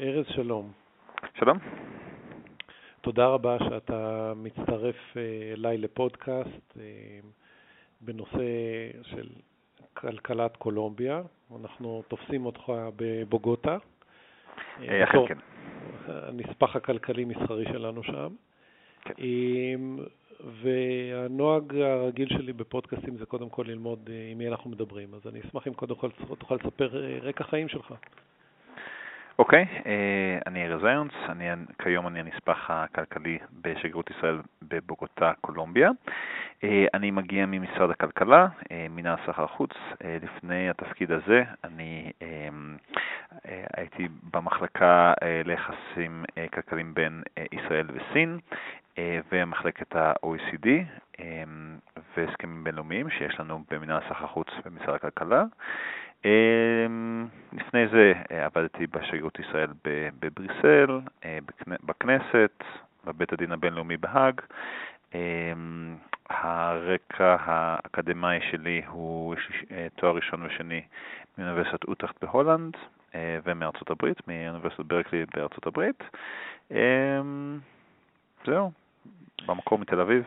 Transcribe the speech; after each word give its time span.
ארז, 0.00 0.26
שלום. 0.28 0.72
שלום. 1.38 1.58
תודה 3.00 3.26
רבה 3.26 3.56
שאתה 3.58 4.32
מצטרף 4.36 4.96
אה, 5.16 5.52
אליי 5.52 5.78
לפודקאסט 5.78 6.78
אה, 6.78 6.84
בנושא 8.00 8.38
של 9.02 9.28
כלכלת 9.94 10.56
קולומביה. 10.56 11.22
אנחנו 11.60 12.02
תופסים 12.08 12.46
אותך 12.46 12.72
בבוגוטה. 12.96 13.76
אה, 14.80 15.04
אכן 15.04 15.18
כן. 15.28 15.38
הנספח 16.06 16.76
הכלכלי-מסחרי 16.76 17.64
שלנו 17.64 18.02
שם. 18.02 18.34
כן. 19.04 19.14
והנוהג 20.62 21.76
הרגיל 21.76 22.28
שלי 22.28 22.52
בפודקאסטים 22.52 23.16
זה 23.16 23.26
קודם 23.26 23.48
כל 23.48 23.64
ללמוד 23.68 24.10
עם 24.30 24.38
מי 24.38 24.48
אנחנו 24.48 24.70
מדברים. 24.70 25.14
אז 25.14 25.20
אני 25.26 25.40
אשמח 25.40 25.68
אם 25.68 25.74
קודם 25.74 25.94
כל 25.94 26.10
תוכל 26.38 26.54
לספר 26.54 26.88
רקע 27.22 27.44
חיים 27.44 27.68
שלך. 27.68 27.94
אוקיי, 29.40 29.66
אה, 29.86 30.38
אני 30.46 30.66
ארז 30.66 30.84
איונס, 30.84 31.12
כיום 31.82 32.06
אני 32.06 32.20
הנספח 32.20 32.70
הכלכלי 32.70 33.38
בשגרירות 33.62 34.10
ישראל 34.10 34.40
בבוגוטה, 34.62 35.32
קולומביה. 35.40 35.90
אה, 36.64 36.86
אני 36.94 37.10
מגיע 37.10 37.46
ממשרד 37.46 37.90
הכלכלה, 37.90 38.46
אה, 38.72 38.86
מנהל 38.90 39.16
סחר 39.26 39.46
חוץ. 39.46 39.70
לפני 40.22 40.70
התפקיד 40.70 41.12
הזה 41.12 41.42
אני 41.64 42.12
הייתי 43.76 44.08
במחלקה 44.32 45.12
ליחסים 45.44 46.24
כלכליים 46.52 46.94
בין 46.94 47.22
ישראל 47.52 47.86
וסין 47.92 48.38
ומחלקת 49.32 49.96
ה-OECD 49.96 50.68
והסכמים 52.16 52.64
בינלאומיים 52.64 53.10
שיש 53.10 53.40
לנו 53.40 53.62
במנהל 53.70 54.00
סחר 54.08 54.26
חוץ 54.26 54.48
במשרד 54.64 54.94
הכלכלה. 54.94 55.44
אמ, 56.24 57.26
לפני 57.52 57.88
זה 57.88 58.12
אה, 58.30 58.46
עבדתי 58.46 58.86
בשגרירות 58.86 59.38
ישראל 59.38 59.70
בבריסל, 60.20 61.00
אה, 61.24 61.38
בכנסת, 61.66 62.64
בבית 63.04 63.32
הדין 63.32 63.52
הבינלאומי 63.52 63.96
בהאג. 63.96 64.40
אמ, 65.14 65.96
הרקע 66.28 67.36
האקדמאי 67.40 68.38
שלי 68.50 68.82
הוא 68.86 69.34
אה, 69.70 69.86
תואר 69.96 70.16
ראשון 70.16 70.46
ושני 70.46 70.80
מאוניברסיטת 71.38 71.84
אוטרחט 71.84 72.24
בהולנד 72.24 72.74
ומארצות 73.44 73.90
הברית, 73.90 74.28
מאוניברסיטת 74.28 74.84
ברקלי 74.84 75.24
בארצות 75.34 75.66
הברית. 75.66 76.02
אמ, 76.70 77.58
זהו, 78.46 78.70
במקור 79.46 79.78
מתל 79.78 80.00
אביב. 80.00 80.24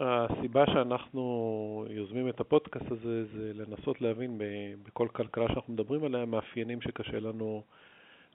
הסיבה 0.00 0.66
שאנחנו 0.66 1.84
יוזמים 1.90 2.28
את 2.28 2.40
הפודקאסט 2.40 2.90
הזה 2.90 3.24
זה 3.24 3.52
לנסות 3.54 4.00
להבין 4.00 4.40
בכל 4.86 5.08
כלכלה 5.08 5.48
שאנחנו 5.48 5.72
מדברים 5.72 6.04
עליה 6.04 6.24
מאפיינים 6.24 6.80
שקשה 6.80 7.20
לנו 7.20 7.62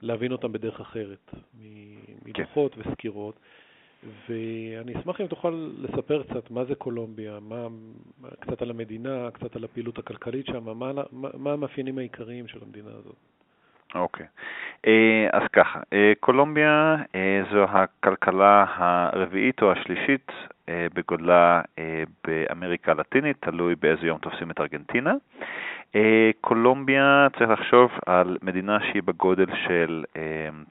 להבין 0.01 0.31
אותם 0.31 0.51
בדרך 0.51 0.81
אחרת, 0.81 1.31
מדוחות 2.25 2.75
כן. 2.75 2.81
וסקירות. 2.89 3.39
ואני 4.29 4.99
אשמח 4.99 5.21
אם 5.21 5.27
תוכל 5.27 5.71
לספר 5.77 6.23
קצת 6.23 6.51
מה 6.51 6.65
זה 6.65 6.75
קולומביה, 6.75 7.39
מה, 7.41 7.67
קצת 8.39 8.61
על 8.61 8.69
המדינה, 8.69 9.29
קצת 9.33 9.55
על 9.55 9.63
הפעילות 9.63 9.99
הכלכלית 9.99 10.45
שם, 10.45 10.63
מה, 10.63 10.91
מה, 11.11 11.29
מה 11.33 11.53
המאפיינים 11.53 11.97
העיקריים 11.97 12.47
של 12.47 12.59
המדינה 12.65 12.89
הזאת. 12.89 13.15
אוקיי, 13.95 14.25
okay. 14.25 14.29
אה, 14.87 15.27
אז 15.33 15.43
ככה, 15.53 15.79
אה, 15.93 16.13
קולומביה 16.19 16.95
אה, 17.15 17.41
זו 17.51 17.63
הכלכלה 17.63 18.65
הרביעית 18.67 19.61
או 19.61 19.71
השלישית 19.71 20.31
בגודלה 20.67 21.61
באמריקה 22.27 22.91
הלטינית, 22.91 23.37
תלוי 23.39 23.75
באיזה 23.75 24.07
יום 24.07 24.17
תופסים 24.17 24.51
את 24.51 24.59
ארגנטינה. 24.59 25.13
קולומביה, 26.41 27.27
צריך 27.37 27.49
לחשוב 27.49 27.91
על 28.05 28.37
מדינה 28.41 28.77
שהיא 28.81 29.03
בגודל 29.03 29.45
של 29.67 30.03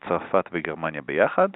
צרפת 0.09 0.49
וגרמניה 0.53 1.03
ביחד, 1.03 1.49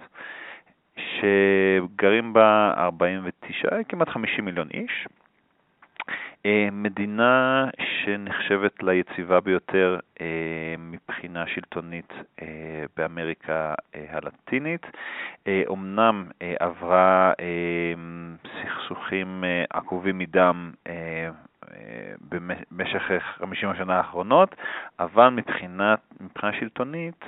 שגרים 0.96 2.32
בה 2.32 2.74
49, 2.76 3.68
כמעט 3.88 4.08
50 4.08 4.44
מיליון 4.44 4.68
איש. 4.74 5.06
אה, 6.46 6.68
מדינה 6.72 7.64
שנחשבת 7.78 8.82
ליציבה 8.82 9.40
ביותר 9.40 9.98
אה, 10.20 10.74
מבחינה 10.78 11.46
שלטונית 11.46 12.12
אה, 12.42 12.46
באמריקה 12.96 13.74
הלטינית. 14.08 14.86
אומנם 15.66 16.26
עברה 16.60 17.32
סכסוכים 18.44 19.44
עקובים 19.70 20.18
מדם 20.18 20.72
במשך 22.70 23.02
50 23.38 23.68
השנה 23.68 23.96
האחרונות, 23.96 24.54
אבל 24.98 25.28
מבחינת, 25.28 26.00
מבחינה 26.20 26.52
שלטונית 26.52 27.24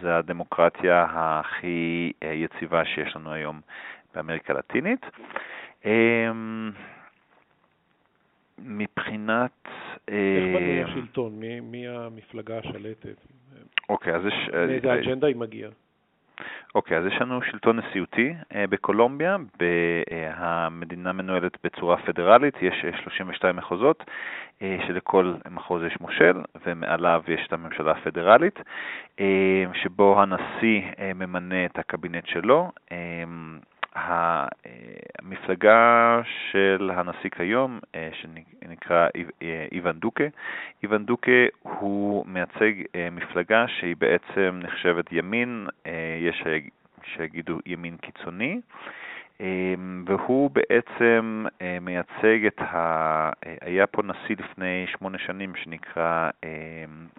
זו 0.00 0.08
הדמוקרטיה 0.08 1.06
הכי 1.10 2.12
יציבה 2.22 2.84
שיש 2.84 3.16
לנו 3.16 3.32
היום 3.32 3.60
באמריקה 4.14 4.52
הלטינית. 4.52 5.06
מבחינת... 8.64 9.50
איך 10.08 10.56
בנוי 10.56 10.82
אה, 10.82 10.84
השלטון? 10.84 11.32
מי, 11.40 11.60
מי 11.60 11.88
המפלגה 11.88 12.58
השלטת? 12.58 13.16
אוקיי, 13.88 14.14
אז 14.14 14.26
יש... 14.26 14.50
אה, 14.54 14.66
מאיזה 14.66 14.94
אג'נדה 14.94 15.26
היא 15.26 15.36
מגיעה? 15.36 15.70
אוקיי, 16.74 16.98
אז 16.98 17.06
יש 17.06 17.20
לנו 17.20 17.42
שלטון 17.42 17.78
נשיאותי 17.78 18.34
אה, 18.54 18.66
בקולומביה, 18.66 19.36
המדינה 20.34 21.12
מנוהלת 21.12 21.58
בצורה 21.64 21.96
פדרלית, 21.96 22.54
יש 22.62 22.84
32 23.02 23.56
מחוזות, 23.56 24.04
שלכל 24.60 25.34
מחוז 25.50 25.82
יש 25.82 26.00
מושל, 26.00 26.42
ומעליו 26.66 27.22
יש 27.28 27.46
את 27.46 27.52
הממשלה 27.52 27.92
הפדרלית, 27.92 28.58
שבו 29.74 30.22
הנשיא 30.22 30.82
ממנה 31.14 31.64
את 31.64 31.78
הקבינט 31.78 32.26
שלו. 32.26 32.70
המפלגה 33.94 36.20
של 36.50 36.90
הנשיא 36.94 37.30
כיום, 37.30 37.78
אה, 37.94 38.08
שנקרא 38.12 39.08
איוון 39.72 39.98
דוקה, 39.98 40.24
איוון 40.82 41.04
דוקה 41.04 41.32
הוא 41.62 42.26
מייצג 42.26 42.72
אה, 42.94 43.08
מפלגה 43.12 43.64
שהיא 43.68 43.96
בעצם 43.98 44.60
נחשבת 44.62 45.12
ימין, 45.12 45.66
אה, 45.86 46.18
יש 46.20 46.44
שיגידו 47.04 47.58
ימין 47.66 47.96
קיצוני, 47.96 48.60
והוא 50.06 50.50
בעצם 50.50 51.44
מייצג 51.80 52.46
את 52.46 52.60
ה... 52.60 53.30
היה 53.60 53.86
פה 53.86 54.02
נשיא 54.02 54.36
לפני 54.38 54.86
שמונה 54.86 55.18
שנים 55.18 55.54
שנקרא 55.54 56.30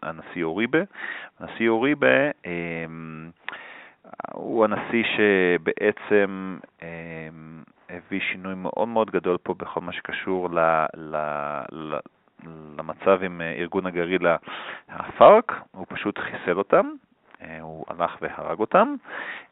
הנשיא 0.03 0.43
אוריבה. 0.43 0.79
הנשיא 1.39 1.69
אוריבה 1.69 2.31
הוא 4.33 4.65
הנשיא 4.65 5.03
שבעצם 5.03 6.57
אמ, 6.81 6.87
הביא 7.89 8.19
שינוי 8.19 8.53
מאוד 8.55 8.87
מאוד 8.87 9.11
גדול 9.11 9.37
פה 9.43 9.53
בכל 9.53 9.81
מה 9.81 9.93
שקשור 9.93 10.49
ל, 10.49 10.59
ל, 10.95 11.15
ל, 11.71 11.95
למצב 12.77 13.23
עם 13.23 13.41
ארגון 13.41 13.85
הגרילה 13.85 14.35
הפארק, 14.89 15.51
הוא 15.71 15.85
פשוט 15.89 16.19
חיסל 16.19 16.57
אותם, 16.57 16.89
אה, 17.41 17.61
הוא 17.61 17.85
הלך 17.87 18.17
והרג 18.21 18.59
אותם, 18.59 18.95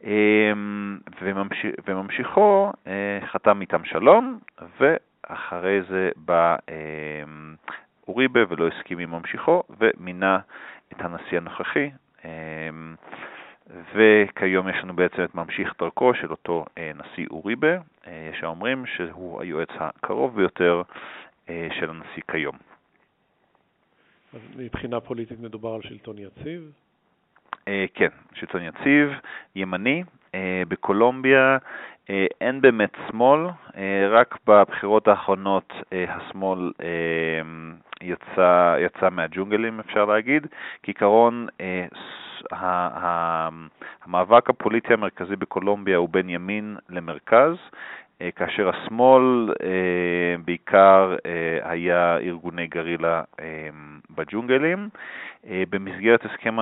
אמ, 0.04 1.00
וממשיך, 1.22 1.76
וממשיכו 1.88 2.72
אה, 2.88 3.20
חתם 3.26 3.62
איתם 3.62 3.86
שלום, 3.86 4.40
ואחרי 4.80 5.82
זה 5.90 6.10
בא 6.16 6.56
אמ, 6.70 7.56
אוריבה 8.08 8.40
ולא 8.50 8.68
הסכים 8.68 9.00
עם 9.00 9.12
ממשיכו, 9.12 9.64
ומינה 9.80 10.40
את 10.94 11.02
הנשיא 11.02 11.38
הנוכחי. 11.38 11.90
וכיום 13.70 14.70
יש 14.70 14.76
לנו 14.84 14.96
בעצם 14.96 15.24
את 15.24 15.36
ממשיך 15.36 15.74
דרכו 15.80 16.14
של 16.14 16.32
אותו 16.32 16.66
אה, 16.78 16.92
נשיא 16.96 17.28
אוריבה, 17.32 17.78
אה, 18.08 18.30
יש 18.34 18.44
האומרים 18.44 18.86
שהוא 18.86 19.42
היועץ 19.42 19.70
הקרוב 19.80 20.36
ביותר 20.36 20.82
אה, 21.50 21.68
של 21.80 21.90
הנשיא 21.90 22.24
כיום. 22.32 22.56
אז 24.34 24.40
מבחינה 24.56 25.00
פוליטית 25.00 25.40
מדובר 25.40 25.74
על 25.74 25.82
שלטון 25.82 26.16
יציב? 26.18 26.72
כן, 27.94 28.10
שלטון 28.34 28.62
יציב, 28.62 29.10
ימני. 29.56 30.04
בקולומביה 30.68 31.58
אין 32.42 32.62
באמת 32.62 32.90
שמאל, 33.08 33.48
רק 34.10 34.38
בבחירות 34.48 35.08
האחרונות 35.08 35.74
השמאל 36.08 36.72
יצא, 38.02 38.76
יצא 38.80 39.10
מהג'ונגלים, 39.10 39.80
אפשר 39.80 40.06
להגיד. 40.06 40.48
כעיקרון, 40.84 41.48
המאבק 44.06 44.50
הפוליטי 44.50 44.94
המרכזי 44.94 45.36
בקולומביה 45.36 45.98
הוא 45.98 46.10
בין 46.10 46.30
ימין 46.30 46.78
למרכז. 46.90 47.56
כאשר 48.36 48.70
השמאל 48.70 49.54
בעיקר 50.46 51.16
היה 51.64 52.18
ארגוני 52.18 52.68
גרילה 52.68 53.24
בג'ונגלים. 54.18 54.90
במסגרת 55.70 56.26
הסכם 56.26 56.58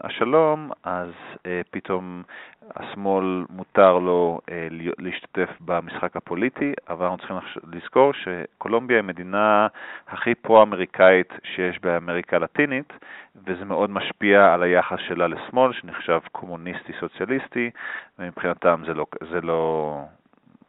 השלום, 0.00 0.70
אז 0.84 1.10
פתאום 1.70 2.22
השמאל 2.76 3.44
מותר 3.50 3.98
לו 3.98 4.40
להשתתף 4.98 5.50
במשחק 5.60 6.16
הפוליטי, 6.16 6.72
אבל 6.88 7.06
אנחנו 7.06 7.18
צריכים 7.18 7.36
לזכור 7.72 8.12
שקולומביה 8.12 8.96
היא 8.96 9.04
המדינה 9.04 9.66
הכי 10.08 10.34
פרו-אמריקאית 10.34 11.32
שיש 11.44 11.78
באמריקה 11.82 12.36
הלטינית, 12.36 12.92
וזה 13.46 13.64
מאוד 13.64 13.90
משפיע 13.90 14.54
על 14.54 14.62
היחס 14.62 14.98
שלה 15.08 15.26
לשמאל, 15.26 15.72
שנחשב 15.72 16.20
קומוניסטי-סוציאליסטי, 16.32 17.70
ומבחינתם 18.18 18.82
זה 18.86 18.94
לא, 18.94 19.06
זה 19.30 19.40
לא, 19.40 19.94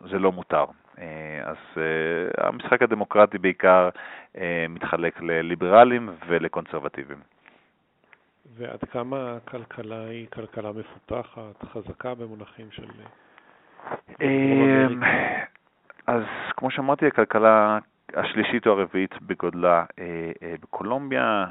זה 0.10 0.20
לא 0.20 0.32
מותר. 0.32 0.66
אה, 1.00 1.40
אז 1.44 1.58
uh, 1.74 2.48
המשחק 2.48 2.82
הדמוקרטי 2.82 3.38
בעיקר 3.38 3.90
uh, 4.34 4.40
מתחלק 4.70 5.22
לליברלים 5.22 6.10
ולקונסרבטיבים. 6.28 7.18
ועד 8.58 8.80
כמה 8.92 9.38
הכלכלה 9.38 10.06
היא 10.06 10.28
כלכלה 10.34 10.72
מפותחת, 10.72 11.64
חזקה 11.74 12.16
במונחים 12.16 12.72
של... 12.72 12.86
אז 16.08 16.24
כמו 16.58 16.72
שאמרתי, 16.72 17.08
הכלכלה 17.08 17.80
השלישית 18.14 18.68
או 18.68 18.72
הרביעית 18.72 19.22
בגודלה 19.22 19.86
בקולומביה, 20.62 21.46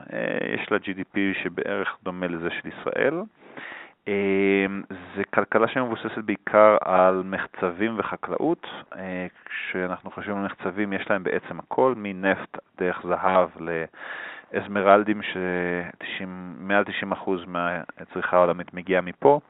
יש 0.55 0.73
לה 0.73 0.79
GDP 0.79 1.19
שבערך 1.43 1.97
דומה 2.03 2.27
לזה 2.27 2.49
של 2.51 2.69
ישראל. 2.69 3.15
אמ, 4.09 4.83
זה 5.17 5.23
כלכלה 5.35 5.69
שמבוססת 5.69 6.19
בעיקר 6.25 6.77
על 6.81 7.23
מחצבים 7.25 7.99
וחקלאות. 7.99 8.67
אה, 8.97 9.27
כשאנחנו 9.45 10.11
חושבים 10.11 10.37
על 10.37 10.45
מחצבים, 10.45 10.93
יש 10.93 11.11
להם 11.11 11.23
בעצם 11.23 11.59
הכל, 11.59 11.95
מנפט 11.97 12.59
דרך 12.79 13.03
זהב 13.09 13.49
לאזמרלדים, 14.53 15.21
שמעל 16.17 16.85
90% 16.85 17.31
מהצריכה 17.47 18.37
העולמית 18.37 18.75
מגיעה 18.75 19.01
מפה. 19.01 19.41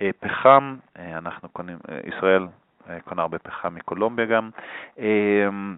אה, 0.00 0.10
פחם, 0.20 0.76
אה, 0.98 1.18
אנחנו 1.18 1.48
קונים, 1.48 1.78
ישראל 2.04 2.46
קונה 3.04 3.22
הרבה 3.22 3.38
פחם 3.38 3.74
מקולומביה 3.74 4.26
גם. 4.26 4.50
אמ, 4.98 5.76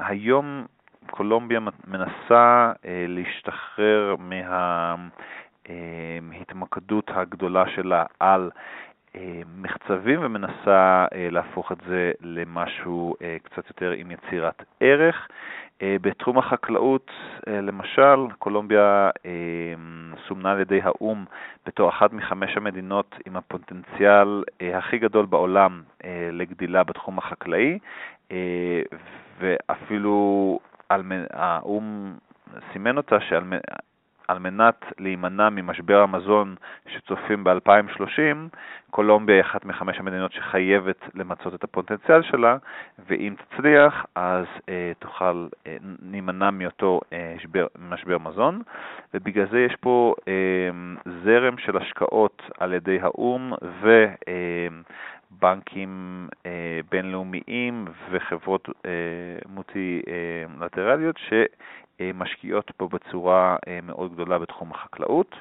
והיום 0.00 0.66
קולומביה 1.10 1.60
מנסה 1.86 2.72
להשתחרר 2.84 4.16
מה... 4.18 4.94
ההתמקדות 6.32 7.10
הגדולה 7.14 7.64
שלה 7.68 8.04
על 8.20 8.50
אה, 9.16 9.42
מחצבים 9.56 10.20
ומנסה 10.22 11.06
אה, 11.14 11.28
להפוך 11.30 11.72
את 11.72 11.78
זה 11.88 12.12
למשהו 12.20 13.14
אה, 13.22 13.36
קצת 13.42 13.68
יותר 13.68 13.90
עם 13.90 14.10
יצירת 14.10 14.62
ערך. 14.80 15.28
בתחום 15.82 16.38
החקלאות, 16.38 17.10
למשל, 17.46 18.26
קולומביה 18.38 19.10
סומנה 20.28 20.52
על 20.52 20.60
ידי 20.60 20.80
האו"ם 20.82 21.24
בתור 21.66 21.88
אחת 21.88 22.12
מחמש 22.12 22.56
המדינות 22.56 23.14
עם 23.26 23.36
הפוטנציאל 23.36 24.44
הכי 24.74 24.98
גדול 24.98 25.26
בעולם 25.26 25.82
לגדילה 26.32 26.84
בתחום 26.84 27.18
החקלאי, 27.18 27.78
ואפילו 29.40 30.58
האו"ם 31.32 32.14
סימן 32.72 32.96
אותה 32.96 33.20
שעל 33.20 33.44
על 34.28 34.38
מנת 34.38 34.84
להימנע 34.98 35.48
ממשבר 35.50 36.00
המזון 36.02 36.54
שצופים 36.88 37.44
ב-2030, 37.44 38.56
קולומביה 38.90 39.34
היא 39.34 39.42
אחת 39.42 39.64
מחמש 39.64 39.98
המדינות 39.98 40.32
שחייבת 40.32 41.00
למצות 41.14 41.54
את 41.54 41.64
הפוטנציאל 41.64 42.22
שלה, 42.22 42.56
ואם 43.08 43.34
תצליח, 43.38 44.06
אז 44.14 44.44
אה, 44.68 44.92
תוכל, 44.98 45.48
אה, 45.66 45.76
נימנע 46.02 46.50
מאותו 46.50 47.00
אה, 47.12 47.34
משבר, 47.36 47.66
משבר 47.88 48.18
מזון, 48.18 48.62
ובגלל 49.14 49.46
זה 49.50 49.60
יש 49.60 49.76
פה 49.80 50.14
אה, 50.28 50.70
זרם 51.24 51.58
של 51.58 51.76
השקעות 51.76 52.42
על 52.58 52.72
ידי 52.72 52.98
האו"ם 53.00 53.52
ו... 53.82 54.04
אה, 54.28 54.68
בנקים 55.30 56.28
אה, 56.46 56.80
בינלאומיים 56.90 57.84
וחברות 58.10 58.68
אה, 58.86 58.90
מוטי-לטרליות 59.48 61.16
אה, 62.00 62.10
משקיעות 62.14 62.70
פה 62.76 62.88
בצורה 62.88 63.56
אה, 63.68 63.78
מאוד 63.82 64.14
גדולה 64.14 64.38
בתחום 64.38 64.70
החקלאות. 64.70 65.34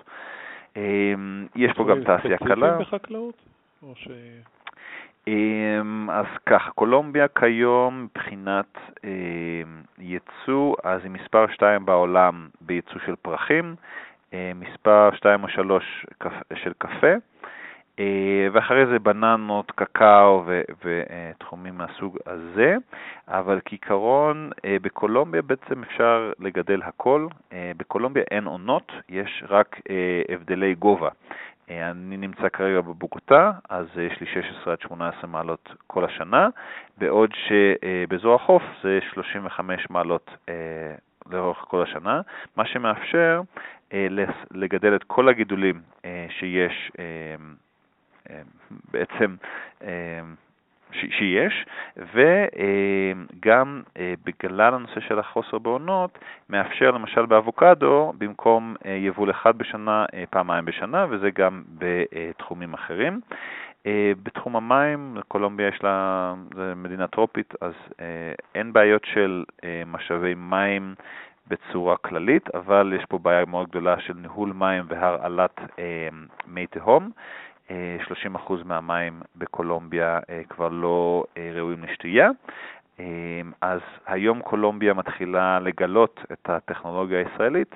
אה, 0.77 1.13
יש 1.55 1.71
פה 1.75 1.85
גם 1.89 2.03
תעשייה 2.03 2.37
קלה. 2.37 2.77
בחקלאות? 2.77 3.35
ש... 3.95 4.07
אמ, 5.27 6.09
אז 6.09 6.25
ככה, 6.45 6.71
קולומביה 6.71 7.27
כיום 7.27 8.03
מבחינת 8.03 8.77
ייצוא, 9.97 10.75
אז 10.83 11.01
היא 11.03 11.11
מספר 11.11 11.47
2 11.47 11.85
בעולם 11.85 12.47
בייצוא 12.61 13.01
של 13.05 13.15
פרחים, 13.21 13.75
מספר 14.55 15.09
2 15.15 15.43
או 15.43 15.49
3 15.49 16.05
של 16.55 16.73
קפה, 16.77 17.07
אה, 17.07 17.15
ואחרי 18.51 18.85
זה 18.85 18.99
בננות, 18.99 19.71
קקאו 19.71 20.43
ותחומים 20.83 21.77
מהסוג 21.77 22.17
הזה, 22.25 22.75
אבל 23.27 23.59
כעיקרון 23.65 24.49
אה, 24.65 24.77
בקולומביה 24.81 25.41
בעצם 25.41 25.83
אפשר 25.83 26.31
לגדל 26.39 26.81
הכל. 26.83 27.27
אה, 27.53 27.71
בקולומביה 27.77 28.23
אין 28.31 28.45
עונות, 28.45 28.91
יש 29.09 29.43
רק 29.49 29.79
הבדלי 30.29 30.75
גובה. 30.75 31.09
אני 31.69 32.17
נמצא 32.17 32.49
כרגע 32.49 32.81
בבוגוטה, 32.81 33.51
אז 33.69 33.87
יש 33.97 34.21
לי 34.21 34.27
16 34.27 34.73
עד 34.73 34.81
18 34.81 35.29
מעלות 35.29 35.69
כל 35.87 36.05
השנה, 36.05 36.47
בעוד 36.97 37.29
שבאזור 37.33 38.35
החוף 38.35 38.63
זה 38.83 38.99
35 39.13 39.89
מעלות 39.89 40.31
לאורך 41.31 41.57
כל 41.57 41.83
השנה, 41.83 42.21
מה 42.57 42.65
שמאפשר 42.65 43.41
לגדל 44.51 44.95
את 44.95 45.03
כל 45.03 45.29
הגידולים 45.29 45.81
שיש 46.29 46.91
בעצם 48.91 49.35
שיש, 50.93 51.65
וגם 52.13 53.81
אה, 53.97 54.13
בגלל 54.25 54.73
הנושא 54.73 54.99
של 54.99 55.19
החוסר 55.19 55.57
בעונות, 55.57 56.19
מאפשר 56.49 56.91
למשל 56.91 57.25
באבוקדו, 57.25 58.13
במקום 58.17 58.75
אה, 58.85 58.91
יבול 58.91 59.31
אחד 59.31 59.57
בשנה, 59.57 60.05
אה, 60.13 60.23
פעמיים 60.29 60.65
בשנה, 60.65 61.05
וזה 61.09 61.29
גם 61.31 61.63
בתחומים 61.77 62.73
אחרים. 62.73 63.21
בתחום 64.23 64.55
המים, 64.55 65.17
קולומביה 65.27 65.67
יש 65.67 65.83
לה, 65.83 66.33
זו 66.55 66.61
מדינה 66.75 67.07
טרופית, 67.07 67.53
אז 67.61 67.73
אין 68.55 68.73
בעיות 68.73 69.05
של 69.05 69.43
משאבי 69.85 70.33
מים 70.37 70.95
בצורה 71.47 71.97
כללית, 71.97 72.55
אבל 72.55 72.93
יש 72.99 73.05
פה 73.05 73.17
בעיה 73.17 73.45
מאוד 73.45 73.69
גדולה 73.69 73.99
של 73.99 74.13
ניהול 74.13 74.53
מים 74.53 74.83
והרעלת 74.87 75.59
מי 76.47 76.67
תהום. 76.67 77.11
30% 77.69 77.73
מהמים 78.65 79.21
בקולומביה 79.35 80.19
אה, 80.29 80.41
כבר 80.49 80.69
לא 80.69 81.23
אה, 81.37 81.51
ראויים 81.55 81.83
לשתייה. 81.83 82.29
אה, 82.99 83.05
אז 83.61 83.79
היום 84.05 84.41
קולומביה 84.41 84.93
מתחילה 84.93 85.59
לגלות 85.59 86.19
את 86.31 86.49
הטכנולוגיה 86.49 87.19
הישראלית 87.19 87.75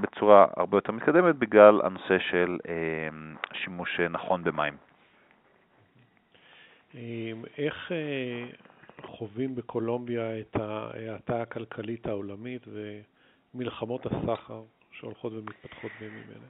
בצורה 0.00 0.46
הרבה 0.56 0.76
יותר 0.76 0.92
מתקדמת 0.92 1.36
בגלל 1.36 1.80
הנושא 1.84 2.18
של 2.18 2.58
שימוש 3.52 4.00
נכון 4.00 4.44
במים. 4.44 4.74
איך 7.58 7.92
חווים 9.04 9.54
בקולומביה 9.54 10.40
את 10.40 10.56
ההאטה 10.56 11.42
הכלכלית 11.42 12.06
העולמית 12.06 12.66
ומלחמות 13.54 14.06
הסחר 14.06 14.62
שהולכות 14.92 15.32
ומתפתחות 15.32 15.90
בימים 16.00 16.24
אלה? 16.30 16.46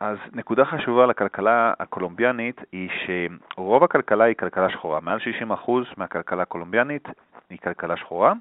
אז 0.00 0.18
נקודה 0.32 0.64
חשובה 0.64 1.06
לכלכלה 1.06 1.72
הקולומביאנית 1.80 2.60
היא 2.72 2.90
שרוב 3.04 3.84
הכלכלה 3.84 4.24
היא 4.24 4.34
כלכלה 4.34 4.70
שחורה. 4.70 5.00
מעל 5.00 5.18
60% 5.66 5.70
מהכלכלה 5.96 6.42
הקולומביאנית 6.42 7.08
היא 7.50 7.58
כלכלה 7.58 7.96
שחורה. 7.96 8.32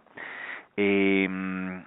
אמ, 0.77 1.79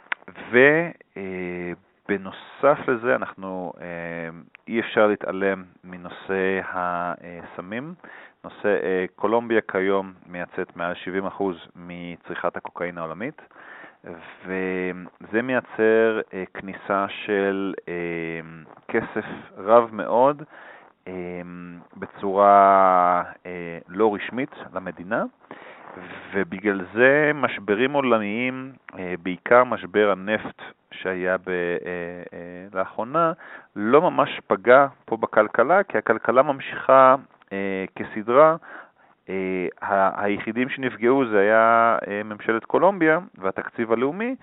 ובנוסף 2.09 2.89
לזה, 2.89 3.15
אנחנו, 3.15 3.73
אמ, 3.81 4.43
אי 4.69 4.81
אפשר 4.81 5.07
להתעלם 5.07 5.63
מנושא 5.85 6.61
הסמים. 6.65 7.95
נושא, 8.45 8.69
אה, 8.83 9.05
קולומביה 9.17 9.61
כיום 9.61 10.13
מייצאת 10.27 10.77
מעל 10.77 10.95
70% 10.95 11.57
מצריכת 11.77 12.57
הקוקאין 12.57 12.99
העולמית. 12.99 13.43
וזה 14.05 15.43
מייצר 15.43 16.21
אה, 16.35 16.45
כניסה 16.55 17.07
של 17.09 17.75
אה, 17.89 18.41
כסף 18.89 19.25
רב 19.57 19.89
מאוד 19.93 20.43
אה, 21.09 21.13
בצורה 21.97 23.23
לא 23.89 24.15
רשמית 24.15 24.51
למדינה, 24.75 25.25
ובגלל 26.35 26.87
זה 26.95 27.31
משברים 27.35 27.93
עולמיים, 27.93 28.73
בעיקר 29.23 29.65
משבר 29.65 30.11
הנפט 30.11 30.63
שהיה 30.93 31.37
ב, 31.39 31.51
לאחרונה 32.75 33.33
לא 33.77 34.01
ממש 34.01 34.41
פגע 34.47 34.87
פה 35.05 35.17
בכלכלה, 35.17 35.83
כי 35.83 35.99
הכלכלה 35.99 36.43
ממשיכה 36.43 37.15
כסדרה. 37.97 38.57
היחידים 40.17 40.69
שנפגעו 40.69 41.25
זה 41.27 41.39
היה 41.39 41.99
ממשלת 42.25 42.65
קולומביה 42.65 43.19
והתקציב 43.39 43.93
הלאומי, 43.93 44.35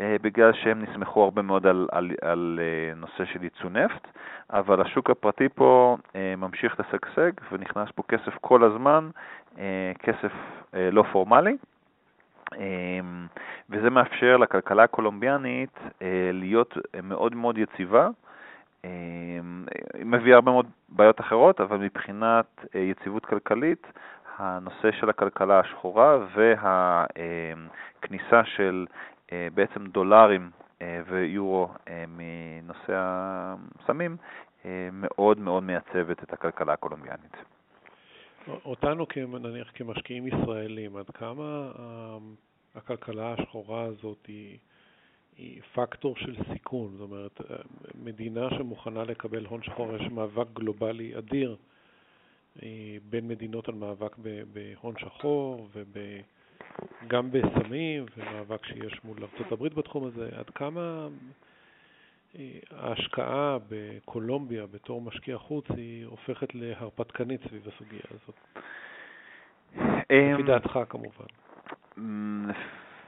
אה, 0.00 0.16
בגלל 0.22 0.52
שהם 0.52 0.82
נסמכו 0.82 1.24
הרבה 1.24 1.42
מאוד 1.42 1.66
על, 1.66 1.88
על, 1.92 2.10
על 2.22 2.60
אה, 2.62 2.94
נושא 2.96 3.24
של 3.32 3.44
ייצוא 3.44 3.70
נפט, 3.70 4.06
אבל 4.50 4.80
השוק 4.80 5.10
הפרטי 5.10 5.48
פה 5.48 5.96
אה, 6.16 6.34
ממשיך 6.36 6.80
לשגשג 6.80 7.32
ונכנס 7.52 7.88
פה 7.94 8.02
כסף 8.08 8.34
כל 8.40 8.64
הזמן, 8.64 9.10
כסף 9.98 10.32
לא 10.92 11.04
פורמלי, 11.12 11.56
וזה 13.70 13.90
מאפשר 13.90 14.36
לכלכלה 14.36 14.82
הקולומביאנית 14.82 15.78
להיות 16.32 16.78
מאוד 17.02 17.34
מאוד 17.34 17.58
יציבה. 17.58 18.08
היא 18.82 20.04
מביאה 20.04 20.36
הרבה 20.36 20.52
מאוד 20.52 20.66
בעיות 20.88 21.20
אחרות, 21.20 21.60
אבל 21.60 21.76
מבחינת 21.76 22.64
יציבות 22.74 23.26
כלכלית, 23.26 23.86
הנושא 24.38 24.92
של 25.00 25.10
הכלכלה 25.10 25.60
השחורה 25.60 26.18
והכניסה 28.02 28.44
של 28.44 28.86
אה, 29.32 29.48
בעצם 29.54 29.86
דולרים 29.86 30.50
אה, 30.82 31.02
ויורו 31.06 31.68
אה, 31.88 32.04
מנושא 32.08 32.92
הסמים 32.94 34.16
מאוד 34.92 35.38
מאוד 35.38 35.62
מייצבת 35.62 36.22
את 36.22 36.32
הכלכלה 36.32 36.72
הקולומביאנית. 36.72 37.36
אותנו 38.64 39.06
נניח 39.16 39.70
כמשקיעים 39.74 40.26
ישראלים, 40.26 40.96
עד 40.96 41.10
כמה 41.10 41.72
הכלכלה 42.74 43.32
השחורה 43.32 43.82
הזאת 43.82 44.26
היא, 44.26 44.58
היא 45.36 45.60
פקטור 45.74 46.16
של 46.16 46.36
סיכון? 46.52 46.92
זאת 46.92 47.00
אומרת, 47.00 47.40
מדינה 48.04 48.50
שמוכנה 48.50 49.04
לקבל 49.04 49.46
הון 49.46 49.62
שחור, 49.62 49.96
יש 49.96 50.08
מאבק 50.12 50.46
גלובלי 50.52 51.18
אדיר 51.18 51.56
בין 53.10 53.28
מדינות 53.28 53.68
על 53.68 53.74
מאבק 53.74 54.16
בהון 54.52 54.94
שחור 54.98 55.68
וב... 55.72 55.96
גם 57.08 57.30
בסמים 57.30 58.06
ומאבק 58.16 58.66
שיש 58.66 59.04
מול 59.04 59.16
ארה"ב 59.20 59.64
בתחום 59.74 60.06
הזה, 60.06 60.28
עד 60.38 60.50
כמה 60.50 61.08
אה, 62.38 62.58
ההשקעה 62.70 63.58
בקולומביה 63.68 64.66
בתור 64.66 65.00
משקיע 65.02 65.38
חוץ 65.38 65.64
היא 65.70 66.06
הופכת 66.06 66.54
להרפתקנית 66.54 67.40
סביב 67.48 67.68
הסוגיה 67.68 68.00
הזאת? 68.10 68.34
לפי 70.04 70.42
אמ, 70.42 70.46
דעתך 70.46 70.78
כמובן. 70.88 71.26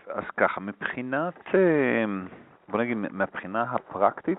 אז 0.06 0.24
ככה, 0.36 0.60
מבחינת, 0.60 1.54
אה, 1.54 2.04
בוא 2.68 2.80
נגיד, 2.80 2.96
מהבחינה 2.96 3.62
הפרקטית, 3.62 4.38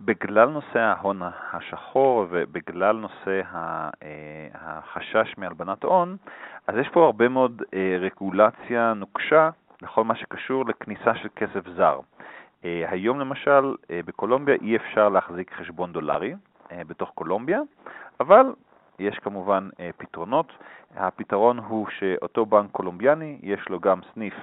בגלל 0.00 0.48
נושא 0.48 0.78
ההון 0.78 1.20
השחור 1.52 2.26
ובגלל 2.30 2.96
נושא 2.96 3.40
אה, 3.54 3.88
החשש 4.54 5.34
מהלבנת 5.38 5.82
הון, 5.84 6.16
אז 6.66 6.76
יש 6.76 6.88
פה 6.88 7.04
הרבה 7.04 7.28
מאוד 7.28 7.62
אה, 7.74 7.96
רגולציה 8.00 8.92
נוקשה 8.96 9.50
לכל 9.82 10.04
מה 10.04 10.16
שקשור 10.16 10.64
לכניסה 10.66 11.14
של 11.14 11.28
כסף 11.36 11.68
זר. 11.76 12.00
אה, 12.64 12.84
היום 12.88 13.20
למשל 13.20 13.74
בקולומביה 13.90 14.56
אי 14.62 14.76
אפשר 14.76 15.08
להחזיק 15.08 15.52
חשבון 15.52 15.92
דולרי 15.92 16.34
בתוך 16.72 17.10
קולומביה, 17.14 17.60
אבל 18.20 18.52
יש 18.98 19.18
כמובן 19.18 19.68
פתרונות. 19.96 20.52
הפתרון 20.96 21.58
הוא 21.58 21.86
שאותו 21.98 22.46
בנק 22.46 22.70
קולומביאני, 22.70 23.38
יש 23.42 23.68
לו 23.68 23.80
גם 23.80 24.00
סניף 24.14 24.34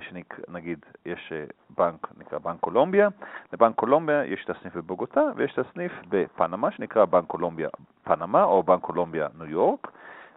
שנגיד 0.00 0.78
יש 1.06 1.32
אה, 1.32 1.44
בנק, 1.76 2.08
נקרא 2.18 2.38
בנק 2.38 2.60
קולומביה, 2.60 3.08
לבנק 3.52 3.74
קולומביה 3.74 4.24
יש 4.24 4.44
את 4.44 4.50
הסניף 4.50 4.76
בבוגוטה 4.76 5.20
ויש 5.36 5.52
את 5.52 5.66
הסניף 5.66 5.92
בפנמה 6.08 6.70
שנקרא 6.70 7.04
בנק 7.04 7.26
קולומביה 7.26 7.68
פנמה 8.04 8.44
או 8.44 8.62
בנק 8.62 8.80
קולומביה 8.80 9.28
ניו 9.38 9.46
יורק, 9.46 9.90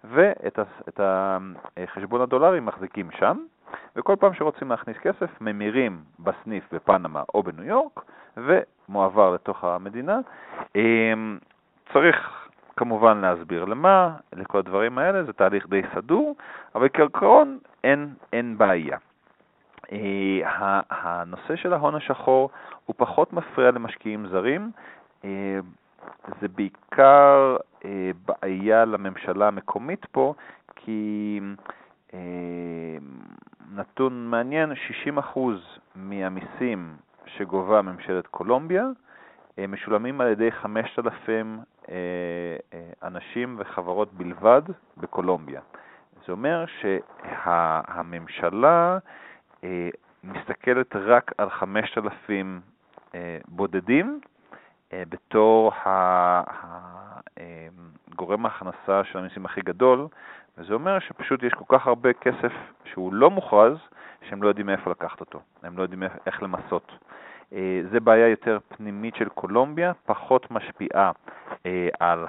ואת 0.03 0.59
החשבון 1.77 2.21
הדולרים 2.21 2.65
מחזיקים 2.65 3.11
שם, 3.11 3.37
וכל 3.95 4.15
פעם 4.19 4.33
שרוצים 4.33 4.69
להכניס 4.69 4.97
כסף 4.97 5.41
ממירים 5.41 6.03
בסניף 6.19 6.73
בפנמה 6.73 7.23
או 7.33 7.43
בניו 7.43 7.65
יורק 7.65 8.05
ומועבר 8.37 9.33
לתוך 9.33 9.63
המדינה. 9.63 10.19
אמ, 10.75 11.37
צריך 11.93 12.47
כמובן 12.77 13.17
להסביר 13.17 13.65
למה, 13.65 14.15
לכל 14.33 14.57
הדברים 14.57 14.97
האלה, 14.97 15.23
זה 15.23 15.33
תהליך 15.33 15.67
די 15.69 15.81
סדור, 15.95 16.35
אבל 16.75 16.89
כעקרון 16.93 17.59
אין, 17.83 18.13
אין 18.33 18.57
בעיה. 18.57 18.97
אה, 19.91 20.81
הנושא 20.89 21.55
של 21.55 21.73
ההון 21.73 21.95
השחור 21.95 22.49
הוא 22.85 22.93
פחות 22.97 23.33
מפריע 23.33 23.71
למשקיעים 23.71 24.27
זרים, 24.27 24.71
אה, 25.25 25.59
זה 26.41 26.47
בעיקר 26.47 27.57
אה, 27.85 28.11
בעיה 28.25 28.85
לממשלה 28.85 29.47
המקומית 29.47 30.05
פה, 30.11 30.33
כי 30.75 31.39
נתון 33.75 34.27
מעניין, 34.27 34.71
60% 35.35 35.39
מהמיסים 35.95 36.95
שגובה 37.25 37.81
ממשלת 37.81 38.27
קולומביה 38.27 38.85
משולמים 39.67 40.21
על 40.21 40.27
ידי 40.27 40.51
5,000 40.51 41.59
אנשים 43.03 43.55
וחברות 43.59 44.13
בלבד 44.13 44.61
בקולומביה. 44.97 45.61
זה 46.25 46.31
אומר 46.31 46.65
שהממשלה 46.81 48.93
אה, 48.93 48.97
מסתכלת 50.23 50.95
רק 50.95 51.31
על 51.37 51.49
5,000 51.49 52.61
אה, 53.15 53.37
בודדים 53.47 54.19
אה, 54.93 55.03
בתור 55.09 55.71
גורם 58.15 58.45
ההכנסה 58.45 59.03
של 59.03 59.19
המיסים 59.19 59.45
הכי 59.45 59.61
גדול, 59.61 60.07
וזה 60.57 60.73
אומר 60.73 60.99
שפשוט 60.99 61.43
יש 61.43 61.53
כל 61.53 61.77
כך 61.77 61.87
הרבה 61.87 62.13
כסף 62.13 62.51
שהוא 62.85 63.13
לא 63.13 63.29
מוכרז, 63.29 63.77
שהם 64.29 64.43
לא 64.43 64.47
יודעים 64.47 64.65
מאיפה 64.65 64.91
לקחת 64.91 65.19
אותו, 65.19 65.41
הם 65.63 65.77
לא 65.77 65.83
יודעים 65.83 66.03
איך 66.25 66.43
למסות. 66.43 66.91
זה 67.91 67.99
בעיה 68.03 68.27
יותר 68.27 68.57
פנימית 68.67 69.15
של 69.15 69.29
קולומביה, 69.29 69.91
פחות 70.05 70.51
משפיעה 70.51 71.11
על 71.99 72.25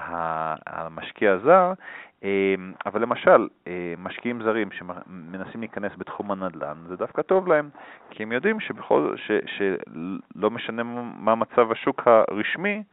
המשקיע 0.67 1.31
הזר, 1.31 1.73
אבל 2.85 3.01
למשל, 3.01 3.47
אה, 3.67 3.93
משקיעים 3.97 4.43
זרים 4.43 4.71
שמנסים 4.71 5.61
להיכנס 5.61 5.91
בתחום 5.97 6.31
הנדל"ן, 6.31 6.77
זה 6.87 6.95
דווקא 6.95 7.21
טוב 7.21 7.47
להם, 7.47 7.69
כי 8.09 8.23
הם 8.23 8.31
יודעים 8.31 8.59
שבכל, 8.59 9.15
ש, 9.17 9.31
שלא 9.45 10.49
משנה 10.51 10.83
מה 11.17 11.35
מצב 11.35 11.71
השוק 11.71 12.01
הרשמי, 12.05 12.83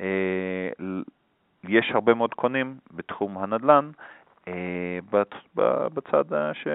אה, 0.00 0.68
יש 1.68 1.90
הרבה 1.94 2.14
מאוד 2.14 2.34
קונים 2.34 2.76
בתחום 2.90 3.38
הנדל"ן 3.38 3.90
אה, 4.48 4.98
בצד 5.94 6.24
ש... 6.52 6.68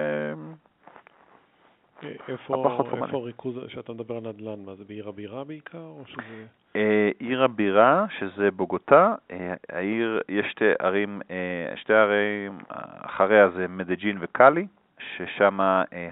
איפה, 2.02 2.78
איפה 3.04 3.18
ריכוז, 3.18 3.54
כשאתה 3.66 3.92
מדבר 3.92 4.14
על 4.14 4.20
נדל"ן, 4.20 4.64
מה 4.66 4.74
זה 4.74 4.84
בעיר 4.88 5.08
הבירה 5.08 5.44
בעיקר, 5.44 5.78
או 5.78 6.02
שזה... 6.06 6.44
אה, 6.76 7.10
עיר 7.18 7.44
הבירה, 7.44 8.06
שזה 8.18 8.50
בוגוטה, 8.50 9.14
אה, 9.30 9.54
העיר, 9.68 10.20
יש 10.28 10.46
שתי 10.50 10.64
ערים, 10.80 11.20
אה, 11.30 11.76
שתי 11.76 11.94
ערים, 11.94 12.58
אחריה 13.00 13.50
זה 13.50 13.68
מדג'ין 13.68 14.18
וקאלי, 14.20 14.66
ששם 14.98 15.60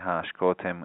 ההשקעות 0.03 0.65
הן 0.65 0.83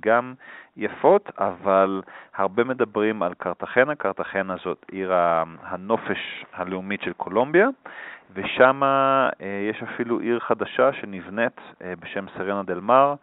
גם 0.00 0.34
יפות, 0.76 1.30
אבל 1.38 2.02
הרבה 2.36 2.64
מדברים 2.64 3.22
על 3.22 3.34
קרטחנה, 3.34 3.94
קרטחנה 3.94 4.56
זאת 4.64 4.86
עיר 4.92 5.12
הנופש 5.62 6.44
הלאומית 6.52 7.02
של 7.02 7.12
קולומביה, 7.12 7.68
ושם 8.34 8.80
יש 9.70 9.82
אפילו 9.82 10.18
עיר 10.18 10.38
חדשה 10.38 10.92
שנבנית 10.92 11.60
בשם 12.00 12.26
סרנה 12.36 12.62
דל 12.62 12.80
מר, 12.80 13.14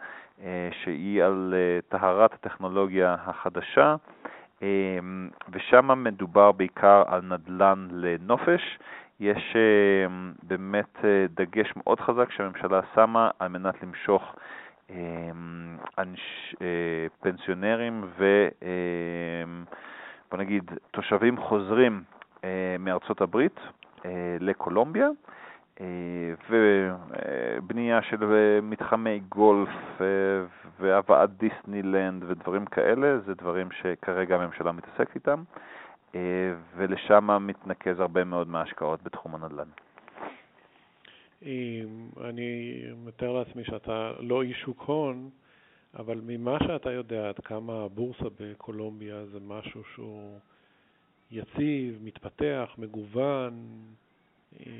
שהיא 0.83 1.23
על 1.23 1.53
טהרת 1.89 2.33
הטכנולוגיה 2.33 3.15
החדשה. 3.25 3.95
אמ, 4.61 5.29
ושם 5.51 6.03
מדובר 6.03 6.51
בעיקר 6.51 7.03
על 7.07 7.21
נדל"ן 7.21 7.87
לנופש. 7.91 8.77
יש 9.19 9.55
אמ, 9.55 10.33
באמת 10.43 10.97
אה, 11.03 11.25
דגש 11.29 11.73
מאוד 11.75 11.99
חזק 11.99 12.31
שהממשלה 12.31 12.81
שמה 12.95 13.29
על 13.39 13.47
מנת 13.47 13.83
למשוך 13.83 14.35
אנש, 15.97 16.55
אה, 16.61 17.07
פנסיונרים 17.21 18.03
ו... 18.17 18.47
בוא 20.31 20.39
נגיד 20.39 20.71
תושבים 20.91 21.37
חוזרים 21.37 22.03
אה, 22.43 22.75
מארצות 22.79 23.21
הברית 23.21 23.59
לקולומביה. 24.39 25.07
ובנייה 26.49 28.01
של 28.01 28.25
מתחמי 28.61 29.19
גולף 29.19 30.01
והבאת 30.79 31.29
דיסנילנד 31.37 32.23
ודברים 32.27 32.65
כאלה, 32.65 33.19
זה 33.19 33.33
דברים 33.33 33.69
שכרגע 33.71 34.35
הממשלה 34.35 34.71
מתעסקת 34.71 35.15
איתם, 35.15 35.43
ולשם 36.75 37.47
מתנקז 37.47 37.99
הרבה 37.99 38.23
מאוד 38.23 38.47
מההשקעות 38.47 39.03
בתחום 39.03 39.35
הנדל"ן. 39.35 39.67
אני 42.29 42.81
מתאר 43.05 43.31
לעצמי 43.31 43.63
שאתה 43.63 44.11
לא 44.19 44.41
איש 44.43 44.61
שוק 44.61 44.81
הון, 44.81 45.29
אבל 45.99 46.21
ממה 46.25 46.57
שאתה 46.59 46.91
יודע, 46.91 47.29
עד 47.29 47.39
כמה 47.39 47.83
הבורסה 47.83 48.25
בקולומביה 48.39 49.25
זה 49.25 49.39
משהו 49.41 49.83
שהוא 49.93 50.39
יציב, 51.31 51.99
מתפתח, 52.03 52.69
מגוון, 52.77 53.53
אה, 54.59 54.71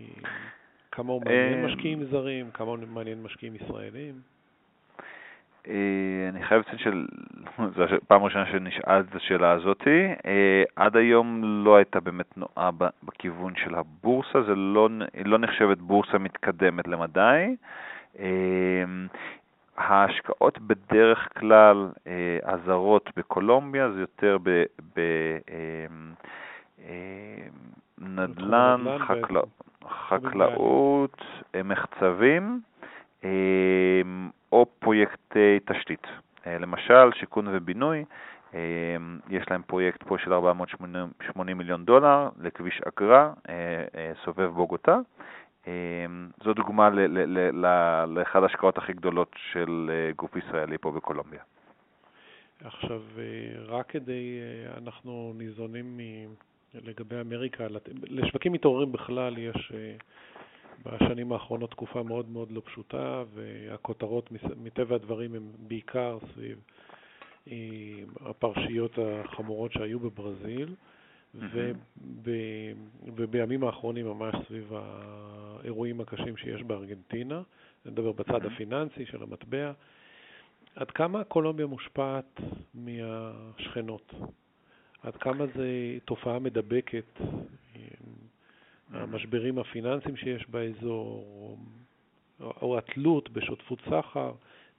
כמה 0.96 1.14
הוא 1.14 1.22
מעניין 1.25 1.60
אה, 1.60 1.66
משקיעים 1.66 2.06
זרים, 2.06 2.52
כמה 2.54 2.68
הוא 2.68 2.78
מעניין 2.88 3.24
משקיעים 3.24 3.56
ישראלים? 3.56 4.14
אה, 5.68 6.30
אני 6.30 6.44
חייב 6.44 6.62
לציין 6.62 6.78
שזו 6.78 7.84
הפעם 8.04 8.22
הראשונה 8.22 8.46
שנשאלת 8.52 9.06
את 9.10 9.16
השאלה 9.16 9.52
הזאתי. 9.52 10.08
עד 10.75 10.98
היום 10.98 11.42
לא 11.66 11.75
הייתה 11.75 12.00
באמת 12.00 12.25
תנועה 12.34 12.70
בכיוון 13.04 13.54
של 13.56 13.75
הבורסה, 13.75 14.42
זה 14.42 14.56
לא, 14.56 14.90
לא 15.25 15.38
נחשבת 15.38 15.78
בורסה 15.78 16.18
מתקדמת 16.18 16.88
למדי. 16.88 17.56
ההשקעות 19.78 20.60
בדרך 20.60 21.28
כלל 21.40 21.90
הזרות 22.44 23.10
בקולומביה 23.18 23.92
זה 23.92 24.00
יותר 24.00 24.38
בנדל"ן, 27.98 28.86
חקלאות, 29.00 29.50
מחצבים 31.63 32.62
או 34.51 34.65
פרויקטי 34.80 35.60
תשתית. 35.65 36.08
למשל, 36.46 37.12
שיכון 37.13 37.48
ובינוי, 37.51 38.06
יש 39.30 39.44
להם 39.51 39.62
פרויקט 39.68 40.04
פה 40.04 40.18
של 40.18 40.34
480 40.34 41.58
מיליון 41.58 41.86
דולר 41.86 42.30
לכביש 42.39 42.82
אגרה, 42.82 43.34
סובב 44.25 44.50
בוגוטה. 44.50 44.98
זו 46.44 46.54
דוגמה 46.54 46.89
לאחד 48.08 48.44
ההשקעות 48.44 48.77
הכי 48.77 48.94
גדולות 48.94 49.36
של 49.51 49.92
גוף 50.15 50.36
ישראלי 50.36 50.77
פה 50.77 50.92
בקולומביה. 50.92 51.42
עכשיו, 52.63 53.01
רק 53.68 53.89
כדי, 53.89 54.39
אנחנו 54.77 55.34
ניזונים 55.38 56.00
לגבי 56.84 57.22
אמריקה, 57.22 57.67
לשווקים 58.03 58.51
מתעוררים 58.51 58.91
בכלל 58.91 59.38
יש 59.38 59.72
בשנים 60.86 61.32
האחרונות 61.32 61.72
תקופה 61.72 62.03
מאוד 62.03 62.29
מאוד 62.29 62.51
לא 62.51 62.62
פשוטה, 62.65 63.24
והכותרות 63.34 64.29
מטבע 64.58 64.96
הדברים 64.96 65.36
הן 65.36 65.44
בעיקר 65.58 66.17
סביב 66.34 66.62
הפרשיות 68.20 68.91
החמורות 69.01 69.72
שהיו 69.74 70.00
בברזיל. 70.00 70.75
ובימים 73.15 73.63
האחרונים 73.63 74.05
ממש 74.05 74.36
סביב 74.48 74.72
האירועים 74.74 76.01
הקשים 76.01 76.38
שיש 76.38 76.63
בארגנטינה, 76.63 77.41
אני 77.86 77.91
מדבר 77.91 78.12
בצד 78.12 78.46
הפיננסי 78.46 79.05
של 79.05 79.24
המטבע. 79.24 79.72
עד 80.75 80.91
כמה 80.91 81.24
קולומביה 81.24 81.65
מושפעת 81.65 82.39
מהשכנות? 82.74 84.13
עד 85.04 85.16
כמה 85.16 85.46
זו 85.46 85.64
תופעה 86.06 86.40
מדבקת, 86.40 87.20
המשברים 88.94 89.60
הפיננסיים 89.60 90.18
שיש 90.18 90.50
באזור, 90.50 91.58
או 92.62 92.78
התלות 92.78 93.30
בשותפות 93.30 93.80
סחר, 93.90 94.32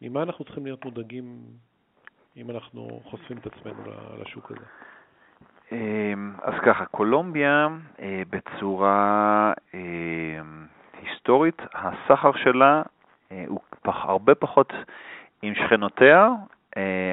ממה 0.02 0.22
אנחנו 0.22 0.44
צריכים 0.44 0.64
להיות 0.64 0.84
מודאגים 0.84 1.38
אם 2.36 2.50
אנחנו 2.50 3.00
חושפים 3.04 3.38
את 3.38 3.46
עצמנו 3.46 3.82
לשוק 4.20 4.50
הזה? 4.50 4.64
אמ, 5.72 6.34
אז 6.42 6.54
ככה, 6.64 6.84
קולומביה 6.84 7.68
אה, 8.00 8.22
בצורה 8.30 9.52
אה, 9.74 9.80
היסטורית, 11.02 11.62
הסחר 11.74 12.30
שלה 12.44 12.82
אה, 13.32 13.44
הוא 13.48 13.60
הרבה 13.84 14.34
פחות 14.34 14.72
עם 15.42 15.54
שכנותיה. 15.54 16.28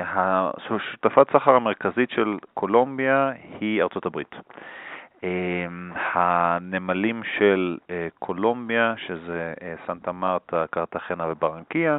השותפת 0.03 1.27
סחר 1.34 1.51
המרכזית 1.55 2.10
של 2.10 2.38
קולומביה 2.53 3.32
היא 3.60 3.82
ארצות 3.82 4.05
הברית. 4.05 4.36
הנמלים 6.13 7.22
של 7.38 7.77
קולומביה, 8.20 8.93
שזה 8.98 9.53
סנטה 9.88 10.12
מרטה, 10.12 10.65
קרטחנה 10.72 11.27
וברנקיה, 11.29 11.98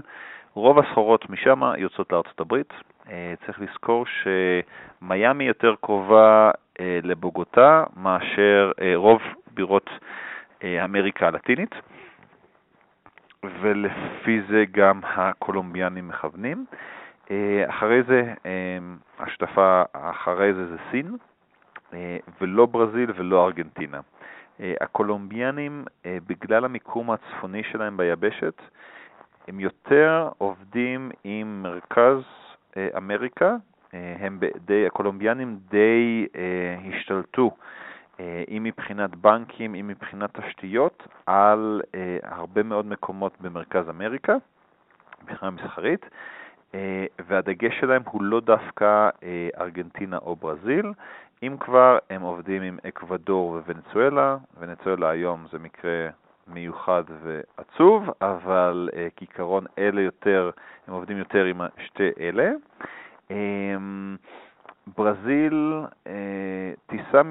רוב 0.54 0.78
הסחורות 0.78 1.30
משם 1.30 1.61
יוצאות 1.78 2.12
לארצות 2.12 2.40
הברית. 2.40 2.73
אה, 3.11 3.35
צריך 3.47 3.61
לזכור 3.61 4.04
שמיאמי 4.06 5.44
יותר 5.44 5.75
קרובה 5.80 6.50
אה, 6.80 6.99
לבוגוטה 7.02 7.85
מאשר 7.97 8.73
אה, 8.80 8.92
רוב 8.97 9.23
בירות 9.50 9.90
אמריקה 10.85 11.26
הלטינית, 11.26 11.75
ולפי 13.61 14.40
זה 14.49 14.64
גם 14.71 15.00
הקולומביאנים 15.04 16.09
מכוונים. 16.09 16.66
אחרי 17.69 18.02
זה, 18.02 18.35
השותפה 19.19 19.83
אחרי 19.93 20.54
זה 20.54 20.67
זה 20.67 20.76
סין, 20.91 21.17
ולא 22.41 22.67
ברזיל 22.67 23.13
ולא 23.17 23.47
ארגנטינה. 23.47 24.00
הקולומביאנים, 24.60 25.84
בגלל 26.06 26.65
המיקום 26.65 27.10
הצפוני 27.10 27.63
שלהם 27.63 27.97
ביבשת, 27.97 28.63
הם 29.49 29.60
יותר 29.60 30.28
עובדים 30.39 31.10
עם 31.25 31.63
מרכז 31.63 32.19
אה, 32.76 32.89
אמריקה, 32.97 33.56
אה, 33.95 34.17
הם 34.19 34.39
די, 34.65 34.87
הקולומביאנים 34.87 35.58
די 35.71 36.26
אה, 36.37 36.76
השתלטו, 36.89 37.50
אם 38.49 38.63
מבחינת 38.63 39.15
בנקים, 39.15 39.75
אם 39.75 39.87
מבחינת 39.89 40.41
תשתיות, 40.41 41.08
על 41.26 41.82
הרבה 42.23 42.63
מאוד 42.63 42.87
מקומות 42.87 43.41
במרכז 43.41 43.89
אמריקה, 43.89 44.32
מבחינה 45.23 45.50
מסחרית, 45.50 46.06
והדגש 47.26 47.80
שלהם 47.80 48.02
הוא 48.10 48.23
לא 48.23 48.41
דווקא 48.41 49.08
ארגנטינה 49.60 50.19
או 50.19 50.37
ברזיל, 50.37 50.93
אם 51.43 51.56
כבר 51.60 51.99
הם 52.10 52.23
עובדים 52.23 52.63
עם 52.63 52.78
אקוודור 52.89 53.60
וונצואלה, 53.67 54.37
ונצואלה 54.58 55.10
היום 55.10 55.47
זה 55.52 55.58
מקרה 55.58 56.08
מיוחד 56.49 57.02
ועצוב, 57.23 58.10
אבל 58.23 58.89
uh, 58.93 58.97
כעיקרון 59.17 59.65
אלה 59.78 60.00
יותר, 60.00 60.50
הם 60.87 60.95
עובדים 60.95 61.19
יותר 61.19 61.45
עם 61.45 61.60
שתי 61.78 62.10
אלה. 62.21 62.52
ברזיל, 64.97 65.82
uh, 66.04 66.08
טיסה 66.87 67.23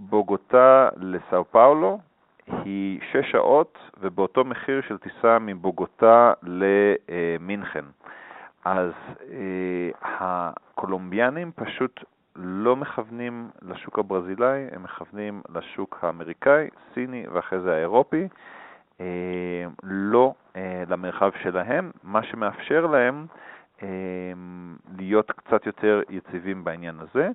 מבוגוטה 0.00 0.88
לסאו 0.96 1.44
פאולו 1.44 1.98
היא 2.46 3.00
שש 3.12 3.30
שעות 3.30 3.78
ובאותו 4.00 4.44
מחיר 4.44 4.80
של 4.88 4.98
טיסה 4.98 5.38
מבוגוטה 5.38 6.32
למינכן. 6.42 7.84
אז 8.66 8.90
uh, 9.18 9.24
הקולומביאנים 10.02 11.52
פשוט 11.54 12.04
לא 12.36 12.76
מכוונים 12.76 13.50
לשוק 13.62 13.98
הברזילאי, 13.98 14.66
הם 14.72 14.82
מכוונים 14.82 15.42
לשוק 15.54 15.98
האמריקאי, 16.02 16.68
סיני 16.94 17.24
ואחרי 17.32 17.60
זה 17.60 17.74
האירופי, 17.74 18.28
אה, 19.00 19.06
לא 19.82 20.34
אה, 20.56 20.82
למרחב 20.88 21.30
שלהם, 21.42 21.90
מה 22.02 22.22
שמאפשר 22.22 22.86
להם 22.86 23.26
אה, 23.82 23.88
להיות 24.98 25.30
קצת 25.30 25.66
יותר 25.66 26.02
יציבים 26.08 26.64
בעניין 26.64 27.00
הזה. 27.00 27.28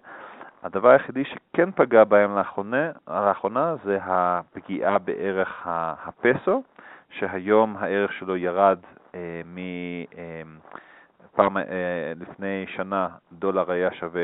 הדבר 0.63 0.89
היחידי 0.89 1.23
שכן 1.25 1.71
פגע 1.71 2.03
בהם 2.03 2.35
לאחרונה, 2.35 2.91
לאחרונה 3.07 3.75
זה 3.83 3.97
הפגיעה 4.01 4.99
בערך 4.99 5.67
הפסו, 5.67 6.63
שהיום 7.09 7.77
הערך 7.77 8.13
שלו 8.13 8.37
ירד 8.37 8.79
מ... 9.45 9.59
פעם 11.35 11.57
אה, 11.57 11.63
לפני 12.19 12.65
שנה 12.67 13.07
דולר 13.31 13.71
היה 13.71 13.91
שווה 13.91 14.21